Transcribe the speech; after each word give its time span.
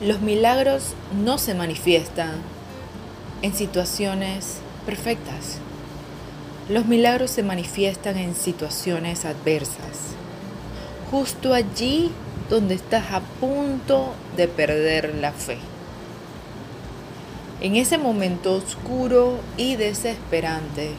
Los 0.00 0.22
milagros 0.22 0.94
no 1.22 1.36
se 1.36 1.54
manifiestan 1.54 2.36
en 3.42 3.52
situaciones 3.52 4.56
perfectas. 4.86 5.58
Los 6.70 6.86
milagros 6.86 7.30
se 7.30 7.42
manifiestan 7.42 8.16
en 8.16 8.34
situaciones 8.34 9.26
adversas. 9.26 10.14
Justo 11.10 11.52
allí 11.52 12.10
donde 12.48 12.76
estás 12.76 13.12
a 13.12 13.20
punto 13.20 14.14
de 14.38 14.48
perder 14.48 15.16
la 15.16 15.32
fe. 15.32 15.58
En 17.60 17.76
ese 17.76 17.98
momento 17.98 18.54
oscuro 18.54 19.38
y 19.58 19.76
desesperante, 19.76 20.92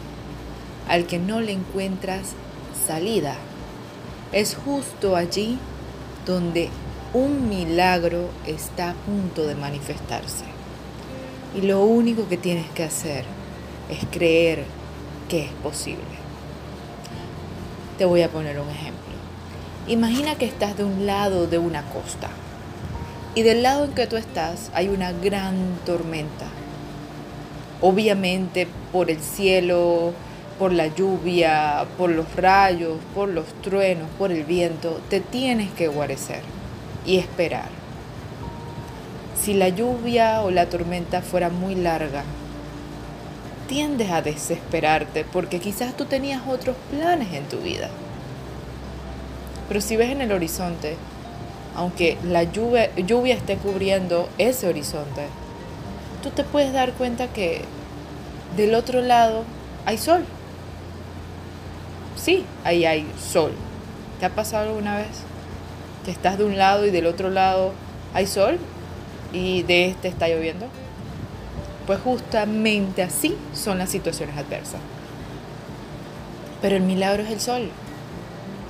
al 0.88 1.08
que 1.08 1.18
no 1.18 1.42
le 1.42 1.54
encuentras 1.54 2.34
salida, 2.86 3.34
es 4.32 4.56
justo 4.56 5.16
allí 5.16 5.58
donde 6.28 6.70
un 7.14 7.50
milagro 7.50 8.30
está 8.48 8.92
a 8.92 8.94
punto 8.94 9.46
de 9.46 9.56
manifestarse. 9.56 10.46
Y 11.54 11.62
lo 11.62 11.84
único 11.84 12.30
que 12.30 12.38
tienes 12.38 12.70
que 12.70 12.86
hacer 12.86 13.26
es 13.90 14.06
creer 14.10 14.64
que 15.28 15.46
es 15.46 15.52
posible. 15.62 16.22
Te 17.98 18.06
voy 18.06 18.22
a 18.22 18.30
poner 18.30 18.58
un 18.60 18.70
ejemplo. 18.70 19.02
Imagina 19.88 20.36
que 20.36 20.46
estás 20.46 20.78
de 20.78 20.86
un 20.86 21.06
lado 21.06 21.48
de 21.48 21.58
una 21.58 21.84
costa 21.90 22.30
y 23.36 23.42
del 23.42 23.62
lado 23.62 23.86
en 23.86 23.92
que 23.92 24.08
tú 24.08 24.16
estás 24.16 24.72
hay 24.74 24.88
una 24.88 25.12
gran 25.12 25.56
tormenta. 25.86 26.46
Obviamente 27.82 28.68
por 28.94 29.12
el 29.12 29.20
cielo, 29.20 30.14
por 30.58 30.72
la 30.72 30.88
lluvia, 30.88 31.86
por 31.98 32.10
los 32.10 32.34
rayos, 32.38 33.00
por 33.14 33.28
los 33.28 33.48
truenos, 33.62 34.08
por 34.18 34.32
el 34.32 34.46
viento, 34.46 35.02
te 35.10 35.20
tienes 35.20 35.72
que 35.72 35.90
guarecer 35.90 36.61
y 37.06 37.18
esperar. 37.18 37.70
Si 39.42 39.54
la 39.54 39.70
lluvia 39.70 40.42
o 40.42 40.52
la 40.52 40.68
tormenta 40.68 41.22
fuera 41.22 41.50
muy 41.50 41.76
larga, 41.76 42.24
tiendes 43.68 44.12
a 44.12 44.22
desesperarte 44.22 45.26
porque 45.26 45.60
quizás 45.60 45.96
tú 45.96 46.06
tenías 46.06 46.42
otros 46.48 46.76
planes 46.92 47.34
en 47.34 47.46
tu 47.46 47.58
vida. 47.58 47.90
Pero 49.68 49.82
si 49.82 49.96
ves 49.96 50.12
en 50.12 50.22
el 50.22 50.32
horizonte, 50.32 50.98
aunque 51.76 52.18
la 52.24 52.44
lluvia, 52.44 53.34
esté 53.34 53.56
cubriendo 53.56 54.28
ese 54.38 54.68
horizonte, 54.68 55.28
tú 56.22 56.30
te 56.30 56.44
puedes 56.44 56.74
dar 56.74 56.92
cuenta 56.92 57.28
que 57.28 57.62
del 58.58 58.76
otro 58.76 59.02
lado 59.02 59.44
hay 59.86 59.98
sol. 59.98 60.26
Sí, 62.18 62.46
ahí 62.66 62.86
hay 62.86 63.08
sol. 63.18 63.54
¿Te 64.20 64.26
ha 64.26 64.30
pasado 64.30 64.70
alguna 64.70 64.98
vez? 64.98 65.24
Que 66.06 66.12
estás 66.12 66.38
de 66.38 66.46
un 66.46 66.58
lado 66.58 66.86
y 66.86 66.92
del 66.92 67.06
otro 67.06 67.30
lado 67.30 67.74
hay 68.14 68.28
sol 68.28 68.58
y 69.34 69.64
de 69.64 69.86
este 69.88 70.08
está 70.08 70.28
lloviendo? 70.28 70.68
Pues 71.88 72.00
justamente 72.00 73.04
así 73.04 73.36
son 73.54 73.78
las 73.78 73.90
situaciones 73.90 74.38
adversas. 74.38 74.80
Pero 76.62 76.76
el 76.76 76.84
milagro 76.84 77.24
es 77.24 77.32
el 77.32 77.40
sol. 77.40 77.70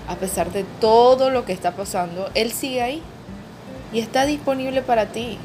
A 0.07 0.15
pesar 0.15 0.51
de 0.51 0.63
todo 0.79 1.29
lo 1.29 1.45
que 1.45 1.53
está 1.53 1.71
pasando, 1.71 2.29
Él 2.33 2.51
sigue 2.51 2.81
ahí 2.81 3.01
y 3.93 3.99
está 3.99 4.25
disponible 4.25 4.81
para 4.81 5.07
ti. 5.07 5.37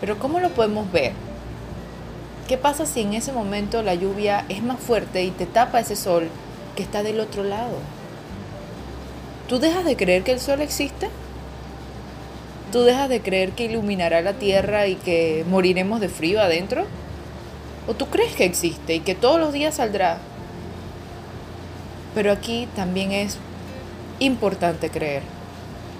Pero 0.00 0.18
¿cómo 0.18 0.40
lo 0.40 0.50
podemos 0.50 0.90
ver? 0.90 1.12
¿Qué 2.48 2.58
pasa 2.58 2.86
si 2.86 3.00
en 3.00 3.14
ese 3.14 3.32
momento 3.32 3.82
la 3.82 3.94
lluvia 3.94 4.44
es 4.48 4.62
más 4.62 4.78
fuerte 4.78 5.22
y 5.22 5.30
te 5.30 5.46
tapa 5.46 5.80
ese 5.80 5.96
sol 5.96 6.28
que 6.76 6.82
está 6.82 7.02
del 7.02 7.20
otro 7.20 7.44
lado? 7.44 7.76
¿Tú 9.52 9.58
dejas 9.58 9.84
de 9.84 9.96
creer 9.96 10.22
que 10.22 10.32
el 10.32 10.40
sol 10.40 10.62
existe? 10.62 11.10
¿Tú 12.72 12.84
dejas 12.84 13.10
de 13.10 13.20
creer 13.20 13.52
que 13.52 13.66
iluminará 13.66 14.22
la 14.22 14.32
tierra 14.32 14.86
y 14.86 14.94
que 14.94 15.44
moriremos 15.46 16.00
de 16.00 16.08
frío 16.08 16.40
adentro? 16.40 16.86
¿O 17.86 17.92
tú 17.92 18.06
crees 18.06 18.34
que 18.34 18.46
existe 18.46 18.94
y 18.94 19.00
que 19.00 19.14
todos 19.14 19.38
los 19.38 19.52
días 19.52 19.74
saldrá? 19.74 20.16
Pero 22.14 22.32
aquí 22.32 22.66
también 22.74 23.12
es 23.12 23.36
importante 24.20 24.88
creer 24.88 25.22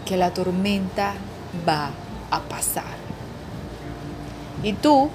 que 0.06 0.16
la 0.16 0.32
tormenta 0.32 1.12
va 1.68 1.90
a 2.30 2.40
pasar. 2.40 2.96
Y 4.62 4.72
tú, 4.72 5.10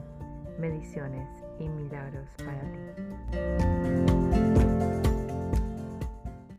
Mediciones 0.59 1.27
y 1.57 1.67
milagros 1.67 2.29
para 2.45 2.61
ti. 2.61 2.77